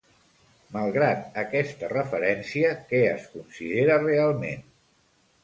Malgrat 0.77 1.37
aquesta 1.41 1.89
referència, 1.91 2.73
què 2.93 3.03
es 3.11 3.29
considera 3.35 4.01
realment? 4.09 4.67